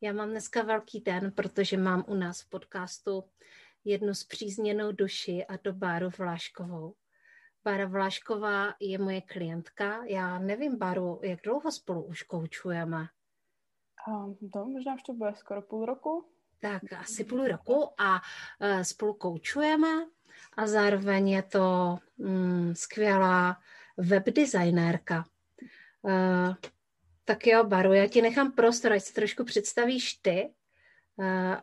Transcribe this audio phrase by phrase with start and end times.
[0.00, 3.24] Já mám dneska velký den, protože mám u nás v podcastu
[3.84, 6.94] jednu zpřízněnou duši a to Báru Vláškovou.
[7.64, 10.04] Bára Vlášková je moje klientka.
[10.04, 13.06] Já nevím, Báru, jak dlouho spolu už koučujeme?
[14.08, 16.24] Um, to možná už to bude skoro půl roku.
[16.60, 19.88] Tak asi půl roku a uh, spolu koučujeme
[20.56, 23.60] a zároveň je to mm, skvělá
[23.96, 25.24] webdesignérka.
[26.02, 26.54] Uh,
[27.24, 30.50] tak jo, Baru, já ti nechám prostor, ať si trošku představíš ty,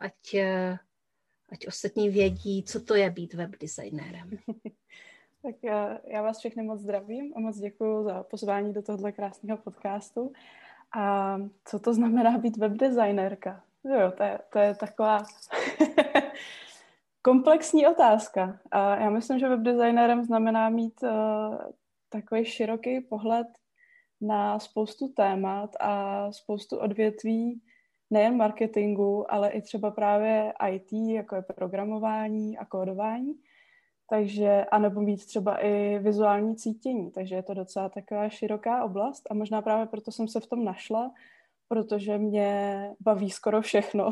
[0.00, 0.76] ať, uh,
[1.52, 4.30] ať ostatní vědí, co to je být webdesignérem.
[5.42, 9.58] tak já, já vás všechny moc zdravím a moc děkuji za pozvání do tohoto krásného
[9.58, 10.32] podcastu.
[10.96, 13.64] A co to znamená být webdesignérka?
[13.84, 15.22] Jo, to je, to je taková
[17.22, 18.60] komplexní otázka.
[18.70, 21.56] A já myslím, že webdesignérem znamená mít uh,
[22.08, 23.46] takový široký pohled
[24.22, 27.60] na spoustu témat a spoustu odvětví
[28.10, 33.34] nejen marketingu, ale i třeba právě IT, jako je programování a kódování.
[34.10, 37.10] Takže, anebo mít třeba i vizuální cítění.
[37.10, 40.64] Takže je to docela taková široká oblast a možná právě proto jsem se v tom
[40.64, 41.12] našla,
[41.68, 44.10] protože mě baví skoro všechno.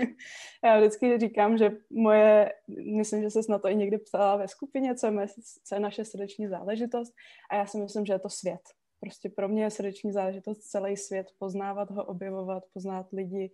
[0.64, 2.52] Já vždycky říkám, že moje,
[2.96, 5.26] myslím, že se na to i někdy ptala ve skupině, co je,
[5.64, 7.12] co je naše srdeční záležitost
[7.50, 8.60] a já si myslím, že je to svět.
[9.04, 13.50] Prostě pro mě je srdeční záležitost celý svět, poznávat ho, objevovat, poznat lidi,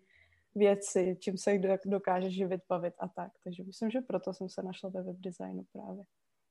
[0.54, 3.32] věci, čím se dokáže živit, bavit a tak.
[3.44, 6.04] Takže myslím, že proto jsem se našla ve webdesignu právě.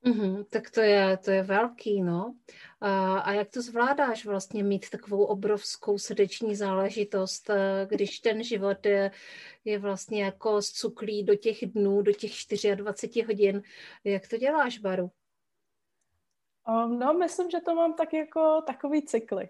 [0.06, 2.36] Mm-hmm, tak to je, to je velký, no.
[2.82, 8.86] A, a jak to zvládáš vlastně mít takovou obrovskou srdeční záležitost, eh, když ten život
[8.86, 9.12] je,
[9.66, 12.32] je vlastně jako zcuklý do těch dnů, do těch
[12.76, 13.62] 24 hodin.
[14.04, 15.12] Jak to děláš, Baru?
[16.70, 19.50] Um, no, myslím, že to mám tak jako takový cykly.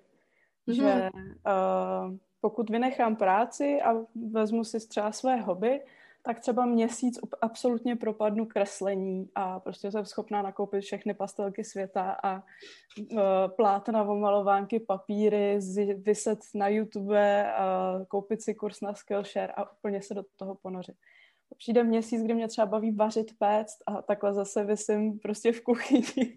[0.67, 0.73] Mm-hmm.
[0.73, 3.93] Že uh, pokud vynechám práci a
[4.31, 5.81] vezmu si třeba své hobby,
[6.23, 12.35] tak třeba měsíc absolutně propadnu kreslení a prostě jsem schopná nakoupit všechny pastelky světa a
[12.35, 13.19] uh,
[13.55, 15.59] plátna, omalovánky, papíry,
[15.95, 20.95] vyset na YouTube, uh, koupit si kurz na Skillshare a úplně se do toho ponořit
[21.57, 26.35] přijde měsíc, kdy mě třeba baví vařit, péct a takhle zase vysím prostě v kuchyni.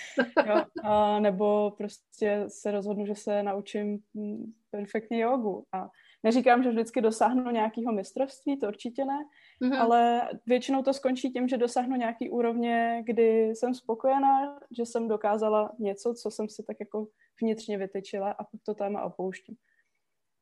[0.46, 5.64] jo, a nebo prostě se rozhodnu, že se naučím mm, perfektně jogu.
[5.72, 5.88] A
[6.22, 9.18] neříkám, že vždycky dosáhnu nějakého mistrovství, to určitě ne,
[9.62, 9.80] mm-hmm.
[9.80, 15.72] ale většinou to skončí tím, že dosáhnu nějaký úrovně, kdy jsem spokojená, že jsem dokázala
[15.78, 17.06] něco, co jsem si tak jako
[17.42, 19.56] vnitřně vytyčila a pak to téma opouštím.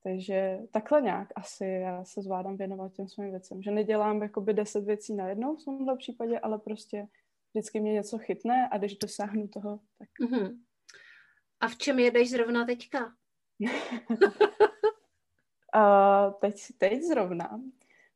[0.03, 3.63] Takže takhle nějak asi já se zvládám věnovat těm svým věcem.
[3.63, 7.07] Že nedělám jakoby deset věcí najednou v tomhle případě, ale prostě
[7.55, 10.09] vždycky mě něco chytne a když dosáhnu toho, tak...
[10.23, 10.59] Mm-hmm.
[11.61, 13.13] A v čem jedeš zrovna teďka?
[15.75, 17.61] a teď, teď zrovna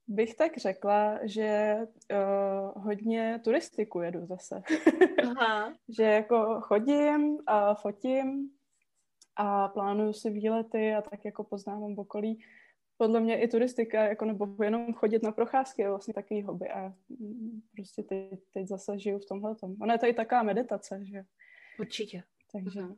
[0.09, 1.79] bych tak řekla, že
[2.13, 4.63] uh, hodně turistiku jedu zase.
[5.25, 5.73] Aha.
[5.89, 8.51] že jako chodím a fotím
[9.37, 12.45] a plánuju si výlety a tak jako poznávám okolí.
[12.97, 16.95] Podle mě i turistika, jako nebo jenom chodit na procházky je vlastně takový hobby a
[17.09, 19.55] mm, prostě teď, teď zase žiju v tomhle.
[19.81, 21.25] Ona je i taková meditace, že
[21.79, 22.23] Určitě.
[22.53, 22.81] Takže...
[22.81, 22.97] Uh-huh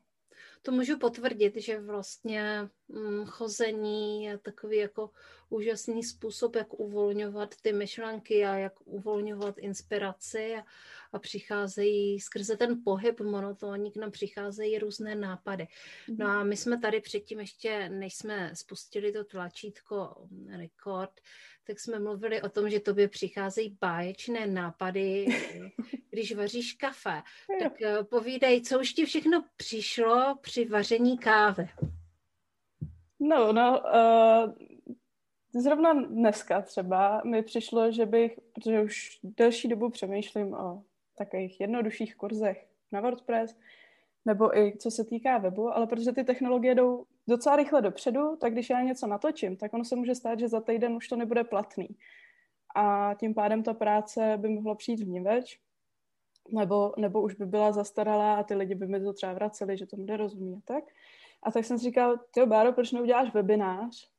[0.64, 5.11] to můžu potvrdit, že vlastně hm, chození je takový jako
[5.49, 10.64] úžasný způsob, jak uvolňovat ty myšlenky a jak uvolňovat inspiraci a,
[11.12, 15.66] a přicházejí skrze ten pohyb monotónní k nám přicházejí různé nápady.
[16.08, 21.20] No a my jsme tady předtím ještě, než jsme spustili to tlačítko rekord,
[21.66, 25.26] tak jsme mluvili o tom, že tobě přicházejí báječné nápady,
[26.11, 27.22] když vaříš kafe.
[27.62, 31.69] Tak eh, povídej, co už ti všechno přišlo při vaření kávy?
[33.20, 34.52] No, no, uh,
[35.62, 40.82] zrovna dneska třeba mi přišlo, že bych, protože už delší dobu přemýšlím o
[41.19, 43.56] takových jednodušších kurzech na WordPress,
[44.25, 48.53] nebo i co se týká webu, ale protože ty technologie jdou docela rychle dopředu, tak
[48.53, 51.44] když já něco natočím, tak ono se může stát, že za týden už to nebude
[51.44, 51.88] platný.
[52.76, 55.59] A tím pádem ta práce by mohla přijít v več,
[56.53, 59.87] nebo, nebo už by byla zastaralá a ty lidi by mi to třeba vraceli, že
[59.87, 60.85] tomu nerozumí a tak.
[61.43, 64.11] A tak jsem si říkal, ty Báro, proč neuděláš webinář,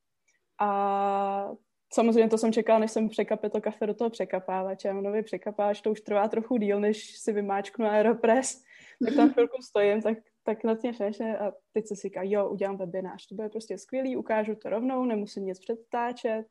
[0.60, 1.52] A
[1.94, 4.90] samozřejmě to jsem čekala, než jsem překapil to kafe do toho překapávače.
[4.90, 8.64] A nový překapávač to už trvá trochu díl, než si vymáčknu Aeropress.
[9.06, 12.78] Tak tam chvilku stojím, tak, tak tím šeše a teď se si říká, jo, udělám
[12.78, 13.28] webinář.
[13.28, 16.46] To bude prostě skvělý, ukážu to rovnou, nemusím nic předtáčet.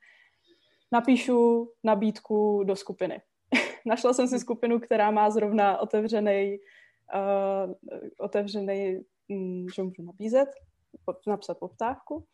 [0.93, 3.21] Napíšu nabídku do skupiny.
[3.87, 6.59] Našla jsem si skupinu, která má zrovna otevřený,
[7.15, 7.75] uh,
[8.19, 8.99] otevřený,
[9.29, 10.49] um, že můžu nabízet,
[11.27, 12.25] napsat poptávku.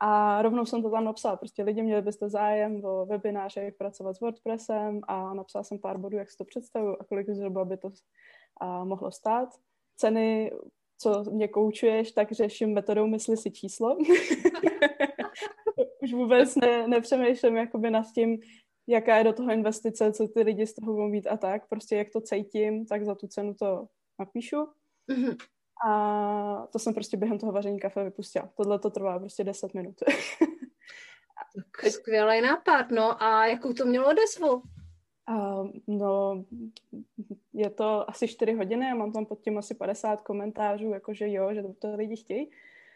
[0.00, 1.36] A rovnou jsem to tam napsala.
[1.36, 5.98] Prostě lidi měli byste zájem o webináře, jak pracovat s WordPressem a napsala jsem pár
[5.98, 7.90] bodů, jak si to představuju a kolik zhruba by to
[8.60, 9.48] a, mohlo stát.
[9.96, 10.52] Ceny,
[10.98, 13.96] co mě koučuješ, tak řeším metodou mysli si číslo.
[16.02, 18.38] Už vůbec ne, nepřemýšlím jakoby nad tím,
[18.86, 21.68] jaká je do toho investice, co ty lidi z toho budou mít a tak.
[21.68, 23.86] Prostě jak to cítím, tak za tu cenu to
[24.18, 24.56] napíšu.
[25.10, 25.36] Mm-hmm.
[25.88, 28.50] A to jsem prostě během toho vaření kafe vypustila.
[28.56, 29.94] Tohle to trvá prostě 10 minut.
[31.54, 34.62] tak skvělý nápad, no a jakou to mělo odezvu?
[35.30, 36.44] Uh, no,
[37.52, 41.54] je to asi 4 hodiny a mám tam pod tím asi 50 komentářů, jakože jo,
[41.54, 42.50] že to, lidi chtějí.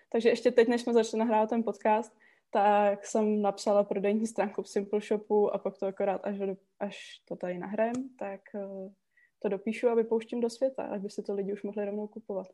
[0.08, 2.16] Takže ještě teď, než jsme začali nahrávat ten podcast,
[2.50, 6.38] tak jsem napsala prodejní stránku v Simple Shopu a pak to akorát, až,
[6.80, 8.92] až to tady nahrajem, tak uh,
[9.38, 12.46] to dopíšu a vypouštím do světa, aby si to lidi už mohli rovnou kupovat.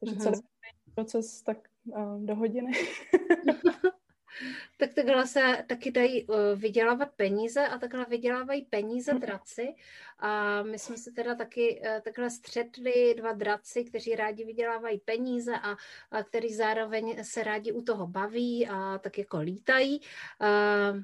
[0.00, 0.22] Takže uh-huh.
[0.22, 0.40] celý
[0.94, 2.72] proces tak uh, do hodiny.
[4.78, 9.20] tak takhle se taky dají uh, vydělávat peníze a takhle vydělávají peníze mhm.
[9.20, 9.74] draci.
[10.18, 15.58] A my jsme se teda taky uh, takhle střetli dva draci, kteří rádi vydělávají peníze
[15.62, 15.76] a,
[16.10, 20.00] a který zároveň se rádi u toho baví a tak jako lítají.
[20.40, 21.02] Uh,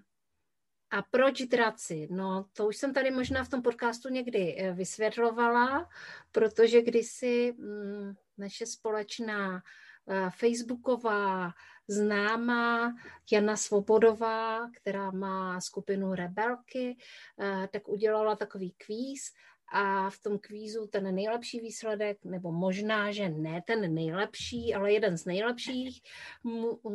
[0.90, 2.08] a proč draci?
[2.10, 5.88] No, to už jsem tady možná v tom podcastu někdy vysvětlovala,
[6.32, 9.60] protože kdysi mm, naše společná eh,
[10.30, 11.52] facebooková
[11.88, 12.94] známá
[13.32, 16.96] Jana Svobodová, která má skupinu Rebelky,
[17.40, 19.22] eh, tak udělala takový kvíz
[19.72, 25.18] a v tom kvízu ten nejlepší výsledek, nebo možná, že ne ten nejlepší, ale jeden
[25.18, 26.02] z nejlepších,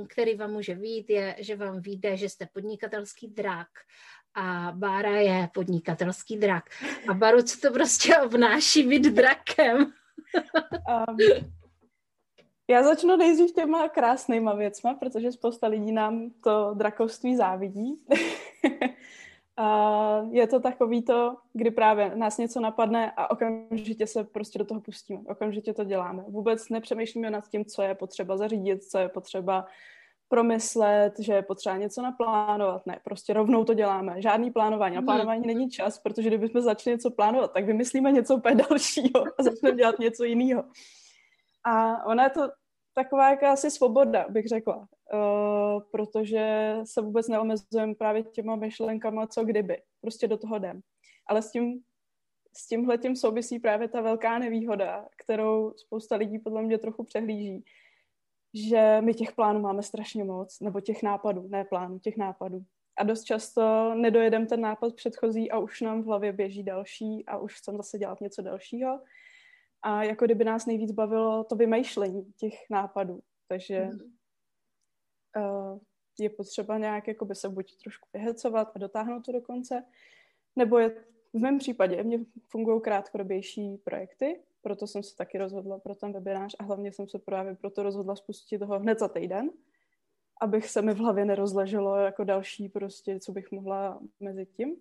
[0.07, 3.67] který vám může vít, je, že vám vyjde, že jste podnikatelský drak
[4.33, 6.63] a Bára je podnikatelský drak.
[7.09, 9.94] A Baru, co to prostě obnáší být drakem?
[11.09, 11.17] um,
[12.69, 18.01] já začnu nejdřív těma krásnýma věcma, protože spousta lidí nám to drakovství závidí.
[19.57, 24.66] a je to takový to, kdy právě nás něco napadne a okamžitě se prostě do
[24.66, 25.21] toho pustíme.
[25.27, 26.24] Okamžitě to děláme.
[26.27, 29.66] Vůbec nepřemýšlíme nad tím, co je potřeba zařídit, co je potřeba
[30.27, 32.86] promyslet, že je potřeba něco naplánovat.
[32.86, 34.21] Ne, prostě rovnou to děláme.
[34.21, 34.95] Žádný plánování.
[34.95, 39.44] Na plánování není čas, protože kdybychom začali něco plánovat, tak vymyslíme něco úplně dalšího a
[39.44, 40.63] začneme dělat něco jiného.
[41.63, 42.42] A ona je to
[43.03, 49.81] taková jakási svoboda, bych řekla, uh, protože se vůbec neomezujeme právě těma myšlenkama, co kdyby.
[50.01, 50.81] Prostě do toho jdem.
[51.27, 51.83] Ale s tím
[52.57, 57.63] s tímhletím souvisí právě ta velká nevýhoda, kterou spousta lidí podle mě trochu přehlíží,
[58.53, 62.63] že my těch plánů máme strašně moc, nebo těch nápadů, ne plánů, těch nápadů.
[62.97, 67.37] A dost často nedojedeme ten nápad předchozí a už nám v hlavě běží další a
[67.37, 68.99] už chcem zase dělat něco dalšího.
[69.81, 73.19] A jako kdyby nás nejvíc bavilo to vymýšlení těch nápadů.
[73.48, 74.00] Takže mm.
[75.44, 75.80] uh,
[76.19, 79.86] je potřeba nějak jakoby se buď trošku vyhecovat a dotáhnout to do konce,
[80.56, 80.90] nebo je
[81.33, 86.56] v mém případě mě fungují krátkodobější projekty, proto jsem se taky rozhodla pro ten webinář
[86.59, 89.50] a hlavně jsem se právě proto rozhodla spustit toho hned za týden,
[90.42, 94.76] abych se mi v hlavě nerozleželo jako další prostě, co bych mohla mezi tím.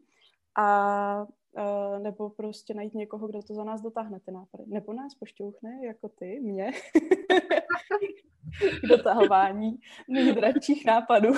[0.59, 4.65] A uh, nebo prostě najít někoho, kdo to za nás dotáhne ty nápady.
[4.67, 6.73] Nebo nás pošťouchne, jako ty, mě,
[8.83, 9.79] k dotahování
[10.09, 11.33] mých dračích nápadů.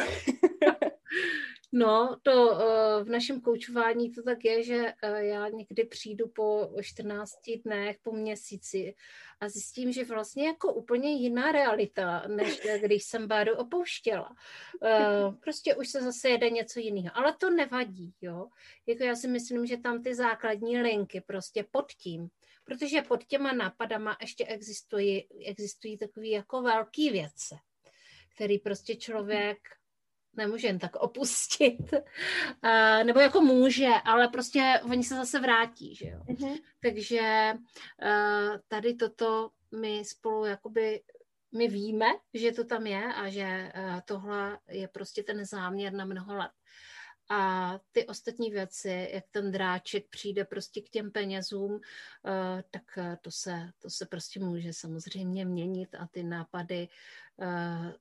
[1.73, 2.59] No, to uh,
[3.05, 7.33] v našem koučování to tak je, že uh, já někdy přijdu po 14
[7.65, 8.95] dnech, po měsíci
[9.41, 14.37] a zjistím, že vlastně jako úplně jiná realita, než když jsem Báru opouštěla.
[14.83, 17.17] Uh, prostě už se zase jede něco jiného.
[17.17, 18.49] Ale to nevadí, jo.
[18.87, 22.29] Jako já si myslím, že tam ty základní linky prostě pod tím,
[22.65, 27.55] protože pod těma nápadama ještě existují, existují takové jako velké věci,
[28.35, 29.59] který prostě člověk
[30.37, 36.09] nemůže jen tak opustit, uh, nebo jako může, ale prostě oni se zase vrátí, že
[36.09, 36.21] jo.
[36.29, 36.59] Mm-hmm.
[36.83, 37.53] Takže
[38.03, 41.03] uh, tady toto my spolu jakoby
[41.59, 46.05] my víme, že to tam je a že uh, tohle je prostě ten záměr na
[46.05, 46.51] mnoho let.
[47.33, 51.81] A ty ostatní věci, jak ten dráček přijde prostě k těm penězům, uh,
[52.71, 56.89] tak to se, to se prostě může samozřejmě měnit a ty nápady
[57.37, 57.93] uh,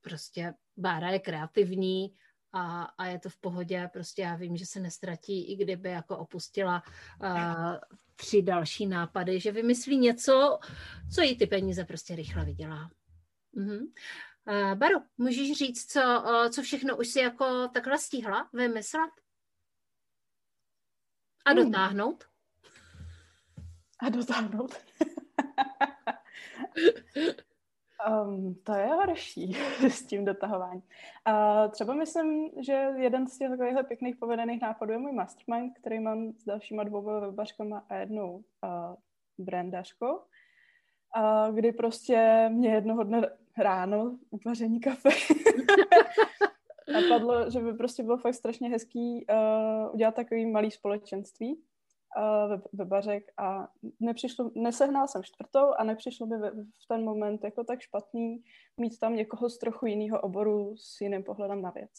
[0.00, 2.14] prostě Bára je kreativní
[2.52, 6.18] a, a je to v pohodě, prostě já vím, že se nestratí, i kdyby jako
[6.18, 6.82] opustila
[7.22, 7.76] uh,
[8.16, 10.58] tři další nápady, že vymyslí něco,
[11.14, 12.90] co jí ty peníze prostě rychle vydělá.
[13.56, 13.92] Uh-huh.
[14.48, 19.10] Uh, Baru, můžeš říct, co, uh, co všechno už si jako takhle stihla vymyslet?
[21.44, 21.64] A hmm.
[21.64, 22.24] dotáhnout?
[24.00, 24.74] A dotáhnout.
[28.06, 29.52] um, to je horší
[29.88, 30.82] s tím dotahováním.
[31.28, 36.00] Uh, třeba myslím, že jeden z těch takových pěkných povedených nápadů je můj mastermind, který
[36.00, 38.94] mám s dalšíma dvou webařkama a jednou uh,
[39.38, 45.08] brandařkou, uh, kdy prostě mě jednoho dne ráno uvaření kafe
[46.92, 51.62] napadlo, že by prostě bylo fakt strašně hezký uh, udělat takový malý společenství
[52.16, 53.68] uh, webařek a
[54.00, 56.36] nepřišlo, nesehnal jsem čtvrtou a nepřišlo by
[56.84, 58.42] v ten moment jako tak špatný
[58.76, 61.90] mít tam někoho z trochu jiného oboru s jiným pohledem na věc.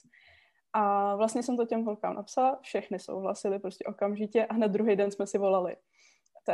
[0.73, 5.11] A vlastně jsem to těm holkám napsala, všechny souhlasili prostě okamžitě a hned druhý den
[5.11, 5.75] jsme si volali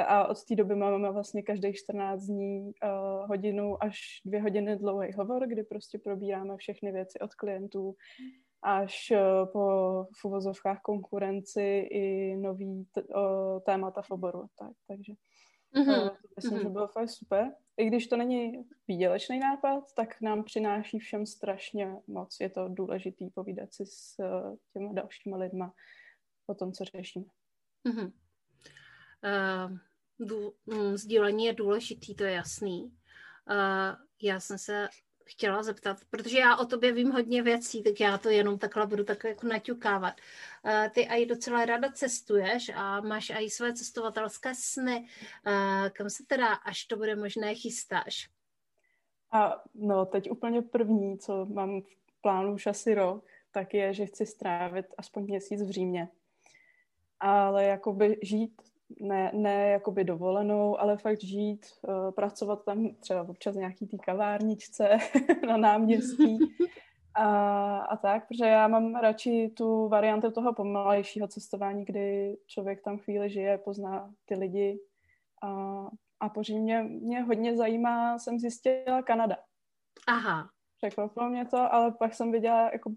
[0.03, 5.12] a od té doby máme vlastně každých 14 dní uh, hodinu až dvě hodiny dlouhý
[5.12, 7.95] hovor, kdy prostě probíráme všechny věci od klientů
[8.65, 9.63] až uh, po
[10.22, 14.50] v uvozovkách konkurenci i nový t- uh, témata v oboru.
[14.60, 15.13] Tak, takže
[15.75, 16.01] mm-hmm.
[16.01, 16.63] uh, myslím, mm-hmm.
[16.63, 17.51] že bylo fakt super.
[17.77, 22.38] I když to není výdělečný nápad, tak nám přináší všem strašně moc.
[22.41, 24.15] Je to důležitý povídat si s
[24.74, 25.74] těma dalšíma lidma
[26.48, 27.25] o tom, co řešíme.
[27.88, 28.12] Mm-hmm.
[29.25, 32.84] Uh, sdílení je důležitý, to je jasný.
[32.84, 34.88] Uh, já jsem se
[35.25, 39.03] chtěla zeptat, protože já o tobě vím hodně věcí, tak já to jenom takhle budu
[39.03, 40.13] tak jako naťukávat.
[40.65, 45.08] Uh, ty aj docela ráda cestuješ a máš i své cestovatelské sny.
[45.48, 48.29] Uh, kam se teda, až to bude možné, chystáš?
[49.32, 54.05] A no, teď úplně první, co mám v plánu už asi rok, tak je, že
[54.05, 56.08] chci strávit aspoň měsíc v Římě.
[57.20, 58.62] Ale jakoby žít
[59.01, 64.98] ne, ne jakoby dovolenou, ale fakt žít, uh, pracovat tam třeba občas nějaký tý kavárničce
[65.48, 66.38] na náměstí
[67.15, 72.98] a, a tak, protože já mám radši tu variantu toho pomalejšího cestování, kdy člověk tam
[72.98, 74.80] chvíli žije, pozná ty lidi
[75.44, 75.50] a,
[76.20, 79.38] a po Římě mě hodně zajímá, jsem zjistila Kanada.
[80.08, 80.50] Aha.
[80.77, 82.92] Překvapilo mě to, ale pak jsem viděla jako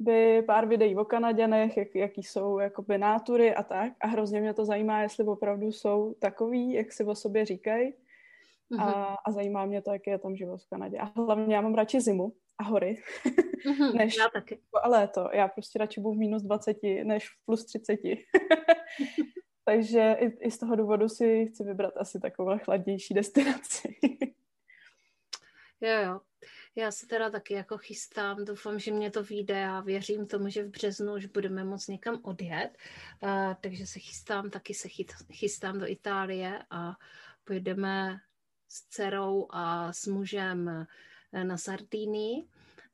[0.00, 3.92] by pár videí o Kanaděnech, jak, jaký jsou jakoby nátury a tak.
[4.00, 7.92] A hrozně mě to zajímá, jestli opravdu jsou takový, jak si o sobě říkají.
[8.72, 8.82] Mm-hmm.
[8.82, 9.16] A, mhm.
[9.26, 10.98] a zajímá mě to, jaký je tam život v Kanadě.
[10.98, 13.02] A hlavně já mám radši zimu a hory,
[13.66, 14.58] mm-hmm, než já taky.
[14.82, 15.28] a léto.
[15.32, 18.00] Já prostě radši budu v minus 20, než v plus 30.
[19.64, 23.96] Takže i, i z toho důvodu si chci vybrat asi takovou chladnější destinaci.
[25.80, 26.20] jo, jo.
[26.76, 30.64] Já se teda taky jako chystám, doufám, že mě to vyjde a věřím tomu, že
[30.64, 32.70] v březnu už budeme moc někam odjet,
[33.22, 34.88] uh, takže se chystám, taky se
[35.32, 36.96] chystám do Itálie a
[37.44, 38.20] pojedeme
[38.68, 40.86] s dcerou a s mužem
[41.32, 42.48] eh, na Sardínii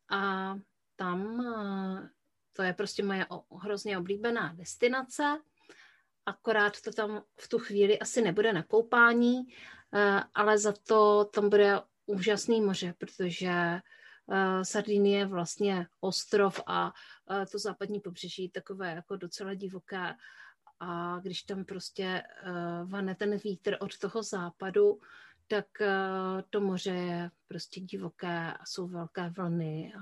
[0.08, 0.54] a
[0.96, 2.08] tam uh,
[2.52, 3.26] to je prostě moje
[3.62, 5.38] hrozně oblíbená destinace,
[6.26, 9.42] akorát to tam v tu chvíli asi nebude na koupání,
[10.34, 13.80] ale za to tam bude úžasný moře, protože
[14.26, 16.92] uh, Sardinie je vlastně ostrov a
[17.30, 20.14] uh, to západní pobřeží takové jako docela divoké
[20.80, 25.00] a když tam prostě uh, vane ten vítr od toho západu,
[25.46, 30.00] tak uh, to moře je prostě divoké a jsou velké vlny a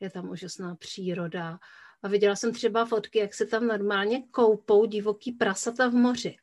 [0.00, 1.58] je tam úžasná příroda.
[2.02, 6.36] A viděla jsem třeba fotky, jak se tam normálně koupou divoký prasata v moři.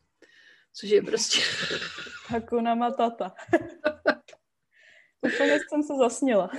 [0.74, 1.42] Což je prostě...
[2.28, 3.36] Hakuna Matata.
[5.46, 6.48] Úplně jsem se zasnila.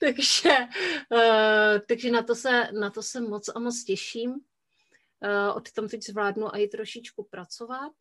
[0.00, 0.56] takže,
[1.12, 4.30] uh, takže na, to se, na to se moc a moc těším.
[4.30, 7.92] Uh, od tam teď zvládnu i trošičku pracovat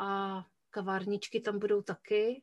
[0.00, 2.42] a kavárničky tam budou taky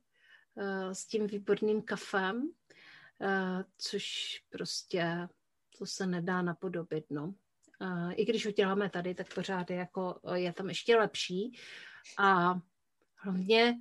[0.55, 5.27] uh, s tím výborným kafem, uh, což prostě
[5.77, 7.33] to se nedá napodobit, no.
[7.81, 11.59] Uh, I když ho děláme tady, tak pořád je, jako, je tam ještě lepší
[12.17, 12.59] a
[13.15, 13.79] hlavně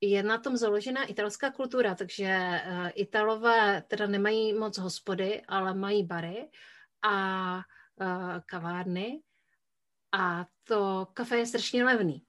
[0.00, 6.04] je na tom založená italská kultura, takže uh, Italové teda nemají moc hospody, ale mají
[6.04, 6.48] bary
[7.02, 9.20] a uh, kavárny
[10.12, 12.22] a to kafe je strašně levný,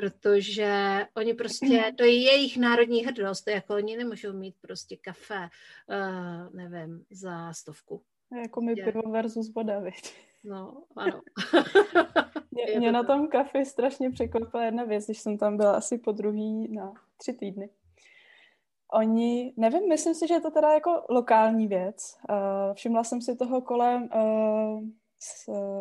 [0.00, 5.48] protože oni prostě, to je jejich národní hrdost, jako oni nemůžou mít prostě kafe,
[5.88, 8.04] uh, nevím, za stovku.
[8.42, 10.14] Jako mi pivo versus voda, viď?
[10.44, 11.20] No, ano.
[12.50, 16.12] mě, mě na tom kafi strašně překvapila jedna věc, když jsem tam byla asi po
[16.12, 17.70] druhý na tři týdny.
[18.92, 22.16] Oni, nevím, myslím si, že je to teda jako lokální věc.
[22.30, 24.82] Uh, všimla jsem si toho kolem uh,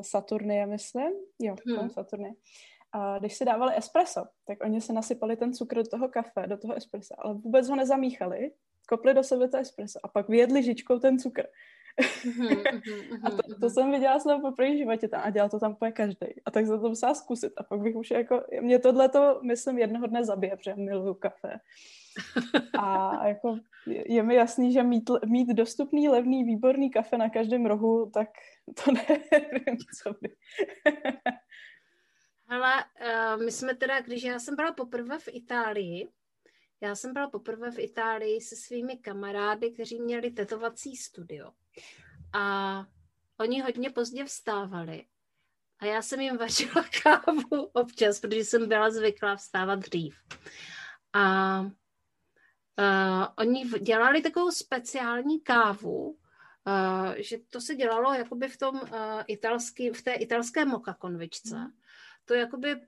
[0.01, 1.11] Saturnie, myslím.
[1.39, 1.75] Jo, hmm.
[1.75, 2.33] kolem Saturnie.
[2.91, 6.57] A když si dávali espresso, tak oni si nasypali ten cukr do toho kafe, do
[6.57, 8.51] toho espressa, ale vůbec ho nezamíchali,
[8.87, 11.43] kopli do sebe to espresso a pak vyjedli žičkou ten cukr.
[13.23, 15.91] A to, to jsem viděla snad po první životě tam a dělal to tam úplně
[15.91, 16.27] každý.
[16.45, 17.53] A tak jsem to musela zkusit.
[17.57, 21.59] A pak bych už jako, mě tohle to, myslím, jednoho dne zabije, protože miluju kafe.
[22.79, 23.57] A jako
[23.87, 28.29] je mi jasný, že mít, mít dostupný, levný, výborný kafe na každém rohu, tak
[28.83, 30.29] to nevím, co by.
[32.47, 36.09] Hele, uh, my jsme teda, když já jsem byla poprvé v Itálii,
[36.81, 41.51] já jsem byla poprvé v Itálii se svými kamarády, kteří měli tetovací studio.
[42.33, 42.85] A
[43.39, 45.05] oni hodně pozdě vstávali.
[45.79, 50.15] A já jsem jim vařila kávu občas, protože jsem byla zvyklá vstávat dřív.
[51.13, 58.75] A uh, oni dělali takovou speciální kávu, uh, že to se dělalo jakoby v tom
[58.75, 58.89] uh,
[59.27, 61.57] italský, v té italské moka konvičce.
[61.57, 61.71] Mm.
[62.25, 62.81] To jakoby uh,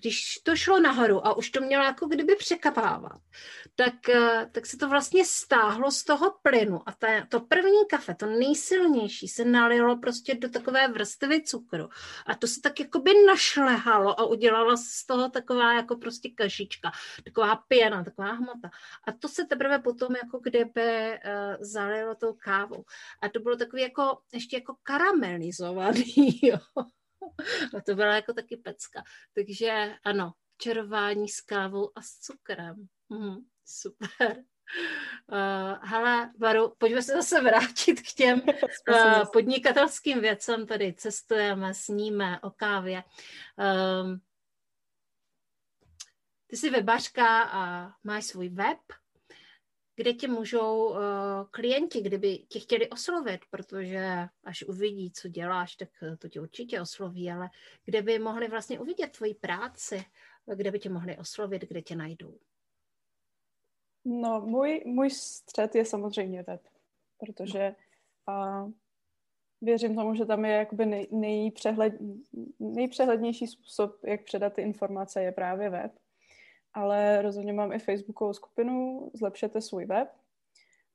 [0.00, 3.20] když to šlo nahoru a už to mělo jako kdyby překapávat,
[3.74, 8.14] tak, eh, tak se to vlastně stáhlo z toho plynu a ta, to první kafe,
[8.14, 11.88] to nejsilnější, se nalilo prostě do takové vrstvy cukru
[12.26, 16.92] a to se tak jako by našlehalo a udělala z toho taková jako prostě kašička,
[17.24, 18.70] taková pěna, taková hmota.
[19.08, 22.84] A to se teprve potom jako kdyby uh, zalilo tou kávou.
[23.22, 26.58] A to bylo takový jako ještě jako karamelizovaný, jo.
[27.76, 29.02] A to byla jako taky pecka.
[29.34, 32.88] Takže ano, čarování s kávou a s cukrem.
[33.08, 34.44] Mhm, super.
[35.32, 38.40] Uh, hele, Varu, pojďme se zase vrátit k těm
[38.88, 40.66] uh, podnikatelským věcem.
[40.66, 43.04] Tady cestujeme, sníme o kávě.
[44.02, 44.20] Um,
[46.46, 48.78] ty jsi webařka a máš svůj web
[49.94, 50.98] kde tě můžou uh,
[51.50, 56.80] klienti, kdyby tě chtěli oslovit, protože až uvidí, co děláš, tak eh, to tě určitě
[56.80, 57.48] osloví, ale
[57.84, 60.04] kde by mohli vlastně uvidět tvoji práci,
[60.54, 62.38] kde by tě mohli oslovit, kde tě najdou?
[64.04, 66.68] No, můj, můj střed je samozřejmě web,
[67.18, 67.74] protože
[68.28, 68.70] uh,
[69.60, 71.92] věřím tomu, že tam je jakoby nej, nejpřehled,
[72.58, 75.92] nejpřehlednější způsob, jak předat ty informace, je právě web
[76.74, 80.08] ale rozhodně mám i facebookovou skupinu Zlepšete svůj web,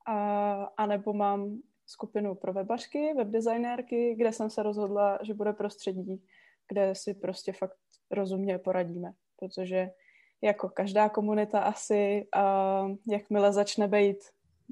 [0.07, 6.23] a, a nebo mám skupinu pro webařky, webdesignérky, kde jsem se rozhodla, že bude prostředí,
[6.69, 7.77] kde si prostě fakt
[8.11, 9.89] rozumně poradíme, protože
[10.41, 14.17] jako každá komunita asi, uh, jakmile začne být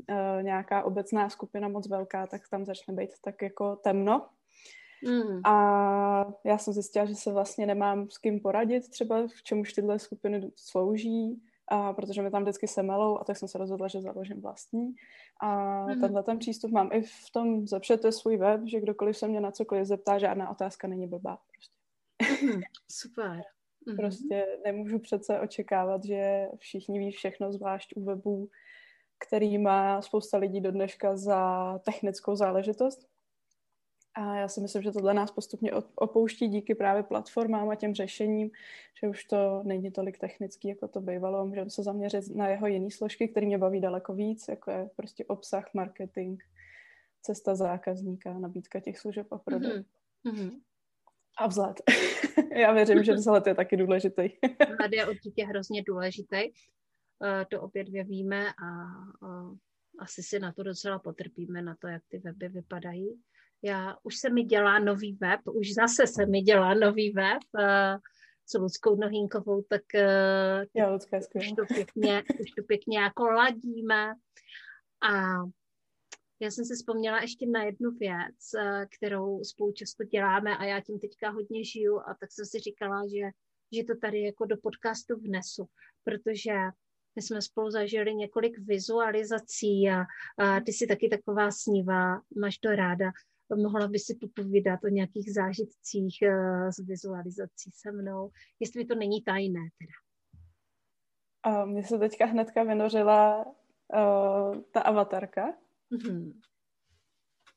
[0.10, 4.30] uh, nějaká obecná skupina moc velká, tak tam začne být tak jako temno
[5.06, 5.42] Mm.
[5.46, 9.74] A já jsem zjistila, že se vlastně nemám s kým poradit, třeba v čem už
[9.74, 14.02] tyhle skupiny slouží, a protože mi tam vždycky semelou a tak jsem se rozhodla, že
[14.02, 14.96] založím vlastní.
[15.42, 16.02] A mm.
[16.02, 19.52] tenhle ten přístup mám i v tom zlepšete svůj web, že kdokoliv se mě na
[19.52, 21.38] cokoliv zeptá, žádná otázka není blbá.
[21.52, 22.46] Prostě.
[22.46, 22.62] Mm.
[22.92, 23.42] Super.
[23.88, 23.96] Mm.
[23.96, 28.50] Prostě nemůžu přece očekávat, že všichni ví všechno, zvlášť u webů,
[29.28, 33.08] který má spousta lidí do dneška za technickou záležitost.
[34.16, 38.52] A já si myslím, že tohle nás postupně opouští díky právě platformám a těm řešením,
[39.02, 41.46] že už to není tolik technický, jako to bývalo.
[41.46, 45.26] Můžeme se zaměřit na jeho jiné složky, které mě baví daleko víc, jako je prostě
[45.26, 46.42] obsah, marketing,
[47.22, 49.84] cesta zákazníka, nabídka těch služeb a prodej.
[50.26, 50.62] Mm-hmm.
[51.38, 51.82] A vzhled.
[52.56, 54.22] já věřím, že vzhled je taky důležitý.
[54.72, 56.38] vzhled je určitě hrozně důležitý.
[57.24, 58.66] Eh, to opět dvě víme a
[60.00, 63.22] asi si na to docela potrpíme, na to, jak ty weby vypadají
[63.62, 68.00] já, už se mi dělá nový web, už zase se mi dělá nový web uh,
[68.46, 74.14] s Ludskou Nohínkovou, tak uh, Já, Lucka, už, to pěkně, už to pěkně jako ladíme.
[75.02, 75.12] A
[76.40, 80.82] já jsem si vzpomněla ještě na jednu věc, uh, kterou spolu často děláme a já
[80.82, 83.30] tím teďka hodně žiju a tak jsem si říkala, že,
[83.78, 85.66] že to tady jako do podcastu vnesu,
[86.04, 86.54] protože
[87.16, 90.02] my jsme spolu zažili několik vizualizací a,
[90.38, 93.12] a ty jsi taky taková snívá, máš to ráda
[93.56, 99.22] mohla by si popovídat o nějakých zážitcích uh, s vizualizací se mnou, jestli to není
[99.22, 99.96] tajné teda.
[101.44, 105.54] A mně se teďka hnedka vynořila uh, ta avatarka.
[105.92, 106.34] Mm-hmm.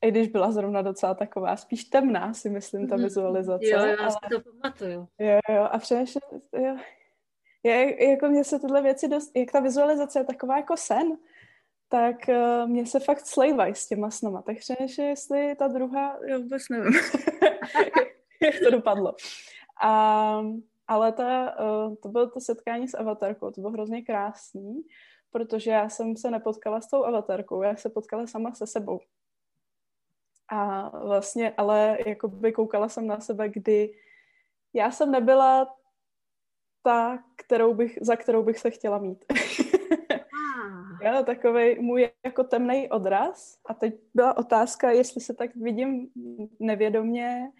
[0.05, 3.03] I když byla zrovna docela taková spíš temná, si myslím, ta mm-hmm.
[3.03, 3.65] vizualizace.
[3.65, 4.15] Jo, jo, ale...
[4.31, 5.07] to pamatuju.
[5.19, 6.77] Jo, jo, a přemýšlím, jo.
[7.63, 11.17] Je, jako mně se tyhle věci dost, jak ta vizualizace je taková jako sen,
[11.89, 14.41] tak uh, mě se fakt slejvají s těma snama.
[14.41, 16.93] Tak přemýšlím, jestli ta druhá, já vůbec nevím,
[18.41, 19.15] jak to dopadlo.
[19.81, 20.41] A,
[20.87, 24.81] ale ta, uh, to bylo to setkání s avatarkou, to bylo hrozně krásný,
[25.31, 28.99] protože já jsem se nepotkala s tou avatarkou, já se potkala sama se sebou.
[30.49, 33.93] A vlastně, ale jakoby koukala jsem na sebe, kdy
[34.73, 35.75] já jsem nebyla
[36.83, 39.25] ta, kterou bych, za kterou bych se chtěla mít.
[40.69, 41.15] Ah.
[41.15, 43.59] jo, takový můj jako temný odraz.
[43.65, 46.09] A teď byla otázka, jestli se tak vidím
[46.59, 47.51] nevědomně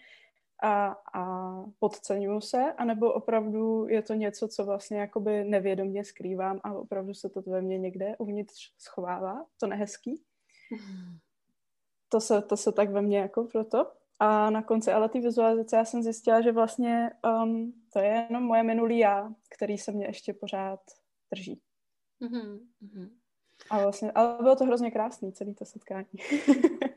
[0.63, 6.73] a, a podceňuju se, anebo opravdu je to něco, co vlastně jakoby nevědomně skrývám a
[6.73, 10.23] opravdu se to ve mně někde uvnitř schovává, to nehezký.
[12.09, 13.91] To se, to se tak ve mně jako proto.
[14.19, 17.11] A na konci ale ty vizualizace já jsem zjistila, že vlastně
[17.43, 20.79] um, to je jenom moje minulý já, který se mě ještě pořád
[21.31, 21.61] drží.
[22.21, 23.09] Mm-hmm.
[23.69, 26.07] A vlastně, ale bylo to hrozně krásný, celý to setkání.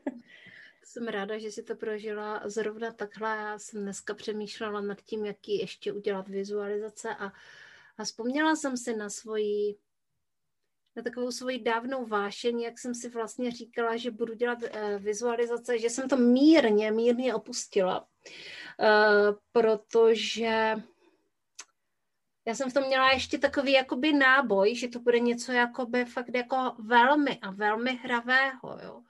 [0.93, 3.29] jsem ráda, že si to prožila zrovna takhle.
[3.29, 7.31] Já jsem dneska přemýšlela nad tím, jaký ještě udělat vizualizace a,
[7.97, 9.75] a vzpomněla jsem si na svoji
[10.95, 15.79] na takovou svoji dávnou vášeň, jak jsem si vlastně říkala, že budu dělat uh, vizualizace,
[15.79, 20.75] že jsem to mírně, mírně opustila, uh, protože
[22.45, 26.35] já jsem v tom měla ještě takový jakoby náboj, že to bude něco jakoby fakt
[26.35, 29.01] jako velmi a velmi hravého, jo.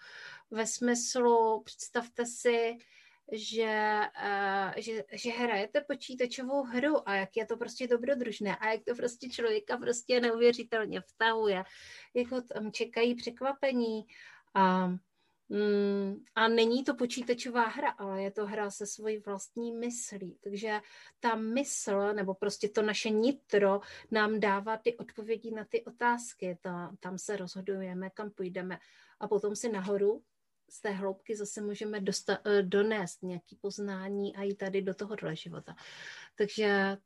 [0.52, 2.78] Ve smyslu, představte si,
[3.32, 8.84] že, uh, že, že hrajete počítačovou hru a jak je to prostě dobrodružné a jak
[8.88, 11.63] to prostě člověka prostě neuvěřitelně vtahuje,
[12.13, 14.06] jak ho tam čekají překvapení
[14.54, 14.89] a,
[15.49, 20.79] mm, a není to počítačová hra, ale je to hra se svojí vlastní myslí, takže
[21.19, 23.79] ta mysl, nebo prostě to naše nitro
[24.12, 28.79] nám dává ty odpovědi na ty otázky, ta, tam se rozhodujeme, kam půjdeme.
[29.19, 30.23] A potom si nahoru
[30.69, 35.36] z té hloubky zase můžeme dosta- eh, donést nějaké poznání a i tady do tohohle
[35.36, 35.75] života.
[36.36, 36.97] Takže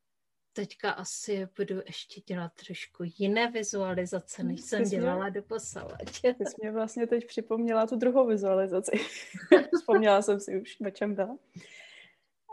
[0.61, 6.21] teďka asi budu ještě dělat trošku jiné vizualizace, než jsem Ty dělala do posavač.
[6.21, 8.91] Ty jsi mě vlastně teď připomněla tu druhou vizualizaci.
[9.77, 11.37] Vzpomněla jsem si už, o čem byla.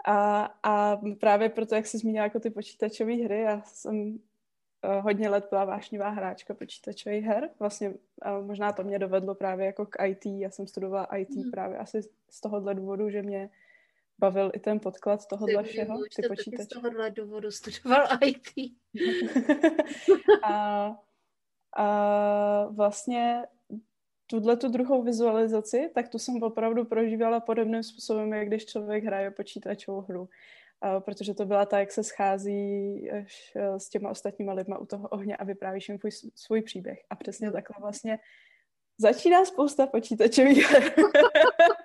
[0.06, 4.18] A, a právě proto, jak jsi zmínila jako ty počítačové hry, já jsem
[4.84, 7.50] Eh, hodně let byla vášnivá hráčka počítačových her.
[7.58, 7.94] Vlastně
[8.42, 10.26] možná to mě dovedlo právě jako k IT.
[10.26, 11.50] Já jsem studovala IT mm.
[11.50, 13.50] právě asi z tohohle důvodu, že mě
[14.18, 16.64] bavil i ten podklad tohohle ty všeho, ty počítače.
[16.64, 18.76] Z tohohle důvodu studoval IT.
[20.44, 20.96] a,
[21.76, 23.46] a vlastně
[24.26, 29.30] tuhle tu druhou vizualizaci, tak tu jsem opravdu prožívala podobným způsobem, jak když člověk hraje
[29.30, 30.28] počítačovou hru
[31.00, 33.26] protože to byla ta, jak se schází eh,
[33.78, 36.98] s těma ostatníma lidma u toho ohně a vyprávíš jim svůj, svůj příběh.
[37.10, 38.18] A přesně takhle vlastně
[38.98, 40.82] začíná spousta počítačových her.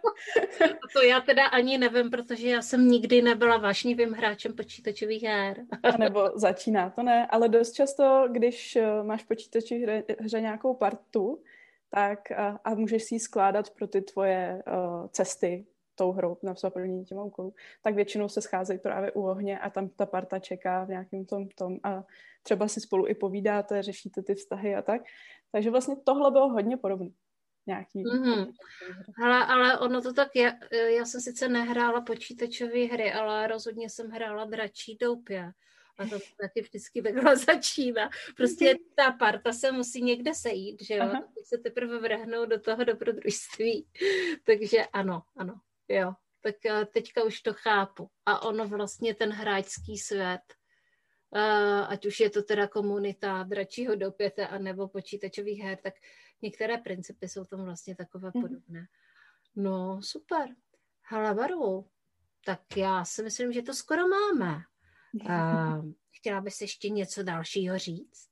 [0.94, 5.58] to já teda ani nevím, protože já jsem nikdy nebyla vášnivým hráčem počítačových her.
[6.00, 11.42] Nebo začíná, to ne, ale dost často, když eh, máš počítačový hře, hře nějakou partu,
[11.90, 16.54] tak a, a můžeš si ji skládat pro ty tvoje uh, cesty, tou hrou na
[16.54, 17.54] zaplnění těma úkolů,
[17.84, 21.48] tak většinou se scházejí právě u ohně a tam ta parta čeká v nějakém tom
[21.48, 22.04] tom a
[22.44, 25.02] třeba si spolu i povídáte, řešíte ty vztahy a tak.
[25.52, 27.10] Takže vlastně tohle bylo hodně podobné.
[27.70, 28.04] Nějaký.
[28.04, 28.54] Mm-hmm.
[29.24, 34.10] Ale, ale ono to tak je, já jsem sice nehrála počítačové hry, ale rozhodně jsem
[34.10, 35.52] hrála dračí doupě.
[35.98, 38.10] A to taky vždycky takhle začíná.
[38.38, 38.78] Prostě mhm.
[38.96, 41.06] ta parta se musí někde sejít, že jo?
[41.36, 43.88] Teď se teprve vrhnou do toho dobrodružství.
[44.46, 48.10] Takže ano, ano jo, tak eh, teďka už to chápu.
[48.26, 50.42] A ono vlastně ten hráčský svět,
[51.36, 55.94] eh, ať už je to teda komunita dračího dopěte a nebo počítačových her, tak
[56.42, 58.42] některé principy jsou tam vlastně takové mhm.
[58.42, 58.88] podobné.
[59.56, 60.56] No, super.
[61.04, 61.90] Halabaru,
[62.46, 64.62] tak já si myslím, že to skoro máme.
[65.14, 68.30] Uh, chtěla bys ještě něco dalšího říct?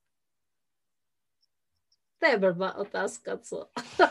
[2.17, 3.69] To je blbá otázka, co?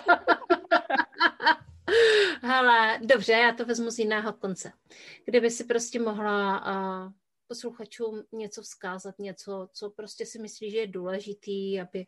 [2.42, 4.72] Hele, dobře, já to vezmu z jiného konce.
[5.24, 6.66] Kdyby si prostě mohla
[7.06, 7.12] uh,
[7.48, 12.06] posluchačům něco vzkázat, něco, co prostě si myslí, že je důležitý, aby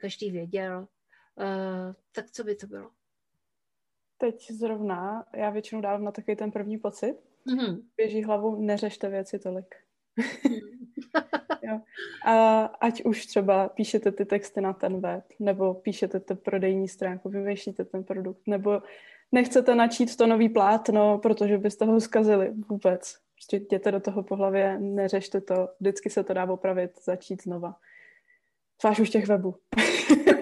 [0.00, 0.88] každý věděl,
[1.36, 2.90] uh, tak co by to bylo?
[4.18, 7.16] Teď zrovna, já většinou dávám na takový ten první pocit,
[7.46, 7.82] mm-hmm.
[7.96, 9.74] běží hlavou, neřešte věci tolik.
[10.16, 10.80] Mm.
[11.62, 11.80] jo.
[12.24, 17.28] A ať už třeba píšete ty texty na ten web, nebo píšete tu prodejní stránku,
[17.28, 18.82] vymýšlíte ten produkt, nebo
[19.32, 23.18] nechcete načít to nový plátno, protože byste ho zkazili vůbec.
[23.34, 27.76] Prostě jděte do toho po hlavě, neřešte to, vždycky se to dá opravit, začít znova.
[28.80, 29.54] Zvlášť už těch webů.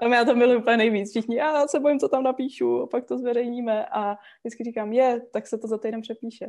[0.00, 1.10] tam já to miluji úplně nejvíc.
[1.10, 5.20] Všichni, já se bojím, co tam napíšu, a pak to zveřejníme a vždycky říkám, je,
[5.32, 6.46] tak se to za týden přepíše.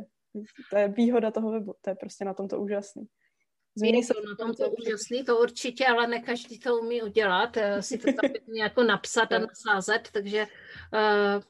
[0.70, 3.06] To je výhoda toho webu, to je prostě na tom to úžasný.
[3.74, 7.82] Změny jsou na tom to úžasný, to určitě, ale ne každý to umí udělat, eh,
[7.82, 10.46] si to tam jako napsat a nasázet, takže
[10.92, 11.42] uh,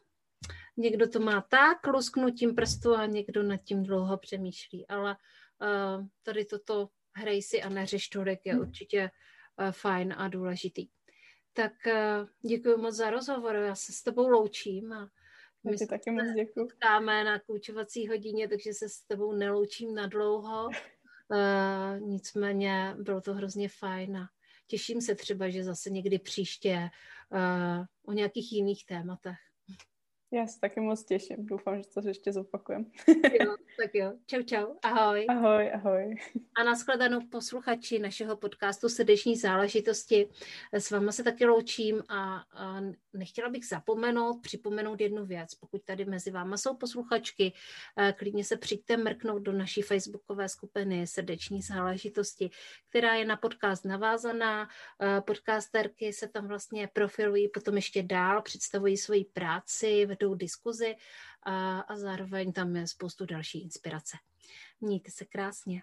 [0.77, 5.17] někdo to má tak lusknutím prstu a někdo nad tím dlouho přemýšlí, ale
[5.63, 9.11] uh, tady toto hrej si a neřeš tolik je určitě
[9.61, 10.89] uh, fajn a důležitý.
[11.53, 15.11] Tak uh, děkuji moc za rozhovor, já se s tebou loučím a
[15.65, 16.69] my se taky moc děkuji.
[17.05, 20.67] na koučovací hodině, takže se s tebou neloučím na dlouho.
[20.67, 24.29] Uh, nicméně bylo to hrozně fajn a
[24.67, 26.91] těším se třeba, že zase někdy příště
[27.31, 29.39] uh, o nějakých jiných tématech.
[30.33, 31.47] Já se taky moc těším.
[31.47, 32.91] Doufám, že to ještě zopakujem.
[33.41, 34.13] jo, tak jo.
[34.27, 34.75] Čau, čau.
[34.83, 35.27] Ahoj.
[35.29, 36.17] Ahoj, ahoj.
[36.61, 40.29] A nashledanou posluchači našeho podcastu Srdeční záležitosti.
[40.73, 42.81] S váma se taky loučím a, a
[43.13, 45.55] nechtěla bych zapomenout, připomenout jednu věc.
[45.55, 47.53] Pokud tady mezi váma jsou posluchačky,
[47.99, 52.51] eh, klidně se přijďte mrknout do naší facebookové skupiny Srdeční záležitosti,
[52.89, 54.69] která je na podcast navázaná.
[55.01, 60.97] Eh, podcasterky se tam vlastně profilují potom ještě dál, představují svoji práci, vedou diskuzi
[61.43, 64.17] a, a zároveň tam je spoustu další inspirace.
[64.81, 65.83] Mějte se krásně.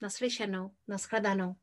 [0.00, 1.54] Naslyšenou, nashledanou.